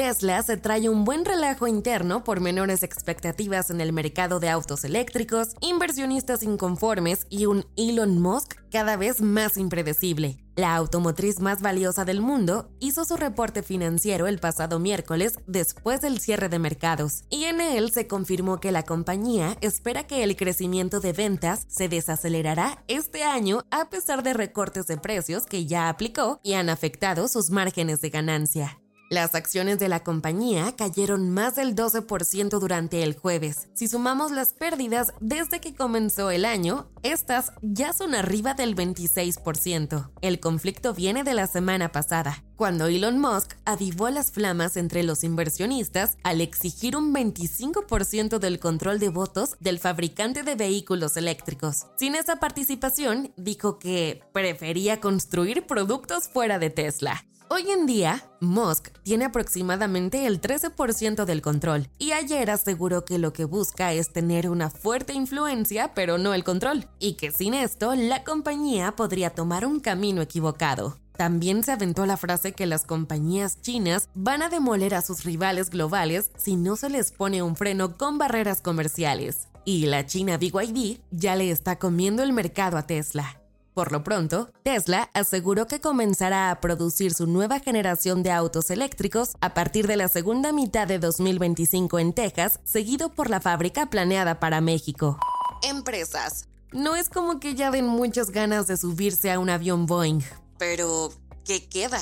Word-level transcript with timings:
Tesla 0.00 0.42
se 0.42 0.56
trae 0.56 0.88
un 0.88 1.04
buen 1.04 1.26
relajo 1.26 1.66
interno 1.66 2.24
por 2.24 2.40
menores 2.40 2.82
expectativas 2.82 3.68
en 3.68 3.82
el 3.82 3.92
mercado 3.92 4.40
de 4.40 4.48
autos 4.48 4.84
eléctricos, 4.84 5.48
inversionistas 5.60 6.42
inconformes 6.42 7.26
y 7.28 7.44
un 7.44 7.66
Elon 7.76 8.18
Musk 8.18 8.54
cada 8.70 8.96
vez 8.96 9.20
más 9.20 9.58
impredecible. 9.58 10.42
La 10.56 10.74
automotriz 10.74 11.40
más 11.40 11.60
valiosa 11.60 12.06
del 12.06 12.22
mundo 12.22 12.70
hizo 12.80 13.04
su 13.04 13.18
reporte 13.18 13.62
financiero 13.62 14.26
el 14.26 14.38
pasado 14.38 14.78
miércoles 14.78 15.38
después 15.46 16.00
del 16.00 16.18
cierre 16.18 16.48
de 16.48 16.58
mercados, 16.58 17.24
y 17.28 17.44
en 17.44 17.60
él 17.60 17.90
se 17.90 18.06
confirmó 18.06 18.58
que 18.58 18.72
la 18.72 18.84
compañía 18.84 19.58
espera 19.60 20.06
que 20.06 20.24
el 20.24 20.34
crecimiento 20.34 21.00
de 21.00 21.12
ventas 21.12 21.66
se 21.68 21.90
desacelerará 21.90 22.82
este 22.88 23.22
año 23.22 23.66
a 23.70 23.90
pesar 23.90 24.22
de 24.22 24.32
recortes 24.32 24.86
de 24.86 24.96
precios 24.96 25.44
que 25.44 25.66
ya 25.66 25.90
aplicó 25.90 26.40
y 26.42 26.54
han 26.54 26.70
afectado 26.70 27.28
sus 27.28 27.50
márgenes 27.50 28.00
de 28.00 28.08
ganancia. 28.08 28.80
Las 29.12 29.34
acciones 29.34 29.80
de 29.80 29.88
la 29.88 30.04
compañía 30.04 30.76
cayeron 30.76 31.30
más 31.30 31.56
del 31.56 31.74
12% 31.74 32.60
durante 32.60 33.02
el 33.02 33.16
jueves. 33.16 33.66
Si 33.74 33.88
sumamos 33.88 34.30
las 34.30 34.52
pérdidas 34.52 35.12
desde 35.18 35.60
que 35.60 35.74
comenzó 35.74 36.30
el 36.30 36.44
año, 36.44 36.86
estas 37.02 37.50
ya 37.60 37.92
son 37.92 38.14
arriba 38.14 38.54
del 38.54 38.76
26%. 38.76 40.12
El 40.20 40.38
conflicto 40.38 40.94
viene 40.94 41.24
de 41.24 41.34
la 41.34 41.48
semana 41.48 41.90
pasada, 41.90 42.44
cuando 42.54 42.86
Elon 42.86 43.18
Musk 43.18 43.56
avivó 43.64 44.10
las 44.10 44.30
flamas 44.30 44.76
entre 44.76 45.02
los 45.02 45.24
inversionistas 45.24 46.16
al 46.22 46.40
exigir 46.40 46.96
un 46.96 47.12
25% 47.12 48.38
del 48.38 48.60
control 48.60 49.00
de 49.00 49.08
votos 49.08 49.56
del 49.58 49.80
fabricante 49.80 50.44
de 50.44 50.54
vehículos 50.54 51.16
eléctricos. 51.16 51.86
Sin 51.96 52.14
esa 52.14 52.36
participación, 52.36 53.32
dijo 53.36 53.80
que 53.80 54.22
prefería 54.32 55.00
construir 55.00 55.66
productos 55.66 56.28
fuera 56.28 56.60
de 56.60 56.70
Tesla. 56.70 57.24
Hoy 57.52 57.68
en 57.68 57.84
día, 57.84 58.22
Musk 58.40 58.90
tiene 59.02 59.24
aproximadamente 59.24 60.24
el 60.26 60.40
13% 60.40 61.24
del 61.24 61.42
control 61.42 61.88
y 61.98 62.12
ayer 62.12 62.48
aseguró 62.48 63.04
que 63.04 63.18
lo 63.18 63.32
que 63.32 63.44
busca 63.44 63.92
es 63.92 64.12
tener 64.12 64.48
una 64.48 64.70
fuerte 64.70 65.14
influencia 65.14 65.92
pero 65.92 66.16
no 66.16 66.32
el 66.32 66.44
control 66.44 66.86
y 67.00 67.14
que 67.14 67.32
sin 67.32 67.54
esto 67.54 67.96
la 67.96 68.22
compañía 68.22 68.92
podría 68.92 69.30
tomar 69.30 69.66
un 69.66 69.80
camino 69.80 70.22
equivocado. 70.22 70.96
También 71.16 71.64
se 71.64 71.72
aventó 71.72 72.06
la 72.06 72.16
frase 72.16 72.52
que 72.52 72.66
las 72.66 72.84
compañías 72.84 73.60
chinas 73.60 74.08
van 74.14 74.42
a 74.42 74.48
demoler 74.48 74.94
a 74.94 75.02
sus 75.02 75.24
rivales 75.24 75.70
globales 75.70 76.30
si 76.36 76.54
no 76.54 76.76
se 76.76 76.88
les 76.88 77.10
pone 77.10 77.42
un 77.42 77.56
freno 77.56 77.96
con 77.98 78.16
barreras 78.16 78.60
comerciales. 78.60 79.48
Y 79.64 79.86
la 79.86 80.06
China 80.06 80.38
BYD 80.38 81.00
ya 81.10 81.34
le 81.34 81.50
está 81.50 81.80
comiendo 81.80 82.22
el 82.22 82.32
mercado 82.32 82.76
a 82.78 82.86
Tesla. 82.86 83.39
Por 83.74 83.92
lo 83.92 84.02
pronto, 84.02 84.50
Tesla 84.64 85.10
aseguró 85.14 85.66
que 85.66 85.80
comenzará 85.80 86.50
a 86.50 86.60
producir 86.60 87.14
su 87.14 87.26
nueva 87.26 87.60
generación 87.60 88.22
de 88.22 88.32
autos 88.32 88.70
eléctricos 88.70 89.36
a 89.40 89.54
partir 89.54 89.86
de 89.86 89.96
la 89.96 90.08
segunda 90.08 90.52
mitad 90.52 90.88
de 90.88 90.98
2025 90.98 91.98
en 91.98 92.12
Texas, 92.12 92.60
seguido 92.64 93.12
por 93.12 93.30
la 93.30 93.40
fábrica 93.40 93.86
planeada 93.86 94.40
para 94.40 94.60
México. 94.60 95.18
Empresas. 95.62 96.48
No 96.72 96.96
es 96.96 97.08
como 97.08 97.40
que 97.40 97.54
ya 97.54 97.70
den 97.70 97.86
muchas 97.86 98.30
ganas 98.30 98.66
de 98.66 98.76
subirse 98.76 99.30
a 99.30 99.38
un 99.38 99.50
avión 99.50 99.86
Boeing, 99.86 100.20
pero 100.58 101.12
¿qué 101.44 101.68
queda? 101.68 102.00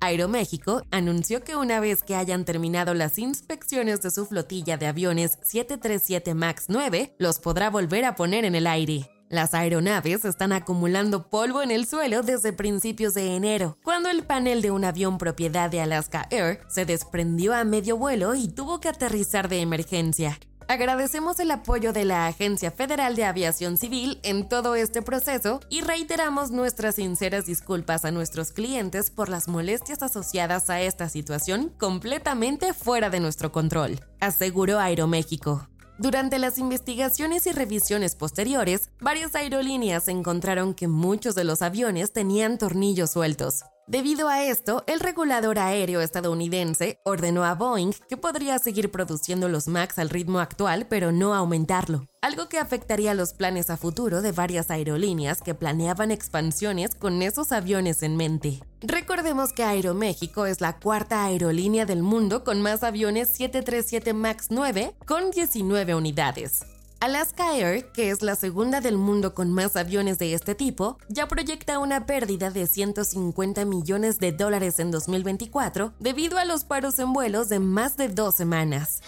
Aeroméxico 0.00 0.82
anunció 0.90 1.44
que 1.44 1.56
una 1.56 1.80
vez 1.80 2.02
que 2.02 2.16
hayan 2.16 2.44
terminado 2.44 2.94
las 2.94 3.18
inspecciones 3.18 4.00
de 4.00 4.10
su 4.10 4.26
flotilla 4.26 4.78
de 4.78 4.86
aviones 4.86 5.38
737 5.42 6.34
MAX 6.34 6.64
9, 6.68 7.14
los 7.18 7.38
podrá 7.38 7.68
volver 7.68 8.06
a 8.06 8.14
poner 8.14 8.44
en 8.44 8.54
el 8.54 8.66
aire. 8.66 9.10
Las 9.30 9.54
aeronaves 9.54 10.24
están 10.24 10.50
acumulando 10.50 11.28
polvo 11.28 11.62
en 11.62 11.70
el 11.70 11.86
suelo 11.86 12.22
desde 12.22 12.52
principios 12.52 13.14
de 13.14 13.36
enero, 13.36 13.78
cuando 13.84 14.08
el 14.08 14.24
panel 14.24 14.60
de 14.60 14.72
un 14.72 14.84
avión 14.84 15.18
propiedad 15.18 15.70
de 15.70 15.80
Alaska 15.80 16.26
Air 16.30 16.58
se 16.68 16.84
desprendió 16.84 17.54
a 17.54 17.62
medio 17.62 17.96
vuelo 17.96 18.34
y 18.34 18.48
tuvo 18.48 18.80
que 18.80 18.88
aterrizar 18.88 19.48
de 19.48 19.60
emergencia. 19.60 20.36
Agradecemos 20.66 21.38
el 21.38 21.52
apoyo 21.52 21.92
de 21.92 22.04
la 22.04 22.26
Agencia 22.26 22.72
Federal 22.72 23.14
de 23.14 23.24
Aviación 23.24 23.78
Civil 23.78 24.18
en 24.24 24.48
todo 24.48 24.74
este 24.74 25.00
proceso 25.00 25.60
y 25.68 25.82
reiteramos 25.82 26.50
nuestras 26.50 26.96
sinceras 26.96 27.46
disculpas 27.46 28.04
a 28.04 28.10
nuestros 28.10 28.50
clientes 28.50 29.10
por 29.12 29.28
las 29.28 29.46
molestias 29.46 30.02
asociadas 30.02 30.70
a 30.70 30.80
esta 30.80 31.08
situación 31.08 31.72
completamente 31.78 32.74
fuera 32.74 33.10
de 33.10 33.20
nuestro 33.20 33.52
control, 33.52 34.00
aseguró 34.18 34.80
Aeroméxico. 34.80 35.68
Durante 36.00 36.38
las 36.38 36.56
investigaciones 36.56 37.46
y 37.46 37.52
revisiones 37.52 38.16
posteriores, 38.16 38.88
varias 39.02 39.34
aerolíneas 39.34 40.08
encontraron 40.08 40.72
que 40.72 40.88
muchos 40.88 41.34
de 41.34 41.44
los 41.44 41.60
aviones 41.60 42.14
tenían 42.14 42.56
tornillos 42.56 43.10
sueltos. 43.10 43.64
Debido 43.90 44.28
a 44.28 44.44
esto, 44.44 44.84
el 44.86 45.00
regulador 45.00 45.58
aéreo 45.58 46.00
estadounidense 46.00 47.00
ordenó 47.04 47.42
a 47.44 47.56
Boeing 47.56 47.90
que 48.08 48.16
podría 48.16 48.56
seguir 48.60 48.92
produciendo 48.92 49.48
los 49.48 49.66
MAX 49.66 49.98
al 49.98 50.10
ritmo 50.10 50.38
actual, 50.38 50.86
pero 50.88 51.10
no 51.10 51.34
aumentarlo, 51.34 52.06
algo 52.22 52.48
que 52.48 52.60
afectaría 52.60 53.14
los 53.14 53.34
planes 53.34 53.68
a 53.68 53.76
futuro 53.76 54.22
de 54.22 54.30
varias 54.30 54.70
aerolíneas 54.70 55.42
que 55.42 55.56
planeaban 55.56 56.12
expansiones 56.12 56.94
con 56.94 57.20
esos 57.20 57.50
aviones 57.50 58.04
en 58.04 58.16
mente. 58.16 58.60
Recordemos 58.80 59.52
que 59.52 59.64
Aeroméxico 59.64 60.46
es 60.46 60.60
la 60.60 60.78
cuarta 60.78 61.24
aerolínea 61.24 61.84
del 61.84 62.04
mundo 62.04 62.44
con 62.44 62.62
más 62.62 62.84
aviones 62.84 63.30
737 63.30 64.14
MAX 64.14 64.46
9 64.50 64.94
con 65.04 65.32
19 65.32 65.96
unidades. 65.96 66.60
Alaska 67.00 67.56
Air, 67.56 67.90
que 67.92 68.10
es 68.10 68.20
la 68.20 68.36
segunda 68.36 68.82
del 68.82 68.98
mundo 68.98 69.34
con 69.34 69.50
más 69.50 69.74
aviones 69.74 70.18
de 70.18 70.34
este 70.34 70.54
tipo, 70.54 70.98
ya 71.08 71.26
proyecta 71.28 71.78
una 71.78 72.04
pérdida 72.04 72.50
de 72.50 72.66
150 72.66 73.64
millones 73.64 74.18
de 74.18 74.32
dólares 74.32 74.78
en 74.80 74.90
2024 74.90 75.94
debido 75.98 76.36
a 76.36 76.44
los 76.44 76.64
paros 76.64 76.98
en 76.98 77.14
vuelos 77.14 77.48
de 77.48 77.58
más 77.58 77.96
de 77.96 78.08
dos 78.10 78.34
semanas. 78.34 79.00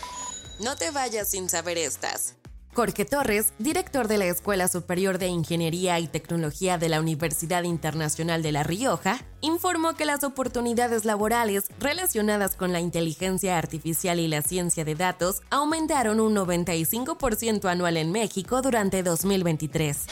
No 0.59 0.75
te 0.77 0.91
vayas 0.91 1.29
sin 1.29 1.51
saber 1.51 1.77
estas. 1.77 2.35
Jorge 2.75 3.05
Torres, 3.05 3.53
director 3.59 4.09
de 4.09 4.17
la 4.17 4.25
Escuela 4.25 4.67
Superior 4.67 5.19
de 5.19 5.27
Ingeniería 5.27 6.01
y 6.01 6.07
Tecnología 6.07 6.79
de 6.79 6.89
la 6.89 7.01
Universidad 7.01 7.65
Internacional 7.65 8.43
de 8.43 8.51
La 8.51 8.63
Rioja, 8.63 9.19
informó 9.43 9.95
que 9.95 10.07
las 10.07 10.25
oportunidades 10.25 11.05
laborales 11.05 11.67
relacionadas 11.79 12.57
con 12.57 12.73
la 12.73 12.81
inteligencia 12.81 13.59
artificial 13.59 14.19
y 14.21 14.27
la 14.27 14.41
ciencia 14.41 14.87
de 14.87 14.95
datos 14.95 15.43
aumentaron 15.51 16.19
un 16.19 16.35
95% 16.35 17.67
anual 17.67 17.99
en 17.99 18.11
México 18.11 18.63
durante 18.63 19.03
2023. 19.03 20.07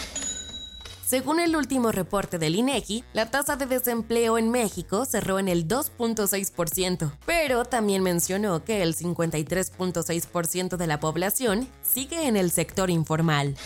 Según 1.10 1.41
el 1.41 1.56
último 1.56 1.91
reporte 1.91 2.38
del 2.38 2.54
INEGI, 2.54 3.03
la 3.15 3.32
tasa 3.32 3.56
de 3.56 3.66
desempleo 3.66 4.38
en 4.38 4.48
México 4.48 5.04
cerró 5.04 5.41
en 5.41 5.48
el 5.48 5.66
2.6%, 5.66 7.10
pero 7.26 7.65
también 7.65 8.04
mencionó 8.04 8.62
que 8.62 8.84
el 8.84 8.94
53.6% 8.94 10.76
de 10.76 10.87
la 10.87 11.00
población 11.00 11.66
sigue 11.82 12.28
en 12.28 12.37
el 12.37 12.53
sector 12.53 12.91
informal. 12.91 13.56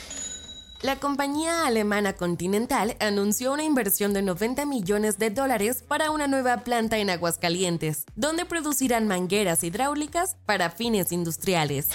La 0.80 0.96
compañía 0.96 1.66
alemana 1.66 2.14
Continental 2.14 2.96
anunció 2.98 3.52
una 3.52 3.64
inversión 3.64 4.14
de 4.14 4.22
90 4.22 4.64
millones 4.64 5.18
de 5.18 5.28
dólares 5.28 5.84
para 5.86 6.10
una 6.12 6.26
nueva 6.26 6.64
planta 6.64 6.96
en 6.96 7.10
Aguascalientes, 7.10 8.06
donde 8.16 8.46
producirán 8.46 9.06
mangueras 9.06 9.64
hidráulicas 9.64 10.38
para 10.46 10.70
fines 10.70 11.12
industriales. 11.12 11.88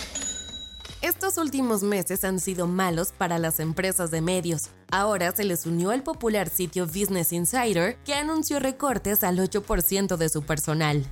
Estos 1.01 1.37
últimos 1.37 1.81
meses 1.81 2.25
han 2.25 2.41
sido 2.41 2.67
malos 2.67 3.13
para 3.17 3.39
las 3.39 3.61
empresas 3.61 4.11
de 4.11 4.19
medios. 4.19 4.63
Ahora 4.91 5.31
se 5.33 5.45
les 5.45 5.65
unió 5.65 5.93
el 5.93 6.03
popular 6.03 6.49
sitio 6.49 6.85
Business 6.87 7.31
Insider, 7.31 7.97
que 8.03 8.15
anunció 8.15 8.59
recortes 8.59 9.23
al 9.23 9.37
8% 9.39 10.17
de 10.17 10.27
su 10.27 10.43
personal. 10.43 11.05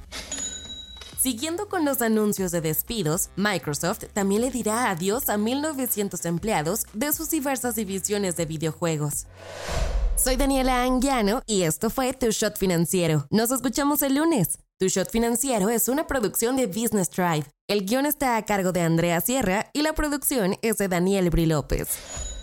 Siguiendo 1.17 1.69
con 1.69 1.85
los 1.85 2.01
anuncios 2.01 2.51
de 2.51 2.59
despidos, 2.59 3.29
Microsoft 3.37 4.03
también 4.11 4.41
le 4.41 4.51
dirá 4.51 4.89
adiós 4.89 5.29
a 5.29 5.37
1.900 5.37 6.25
empleados 6.25 6.81
de 6.93 7.13
sus 7.13 7.29
diversas 7.29 7.75
divisiones 7.75 8.35
de 8.35 8.45
videojuegos. 8.45 9.25
Soy 10.17 10.35
Daniela 10.35 10.83
Anguiano 10.83 11.43
y 11.45 11.61
esto 11.61 11.89
fue 11.89 12.11
Tu 12.11 12.31
Shot 12.31 12.57
Financiero. 12.57 13.25
Nos 13.29 13.51
escuchamos 13.51 14.01
el 14.01 14.15
lunes. 14.15 14.59
Tu 14.79 14.89
Shot 14.89 15.09
Financiero 15.09 15.69
es 15.71 15.89
una 15.89 16.06
producción 16.06 16.56
de 16.56 16.68
Business 16.68 17.09
Drive. 17.09 17.45
El 17.68 17.88
guion 17.88 18.06
está 18.06 18.38
a 18.38 18.45
cargo 18.45 18.71
de 18.71 18.81
Andrea 18.81 19.19
Sierra 19.21 19.71
y 19.74 19.81
la 19.81 19.94
producción 19.94 20.56
es 20.62 20.77
de 20.77 20.88
Daniel 20.88 21.31
Bri 21.31 21.47
López. 21.47 22.36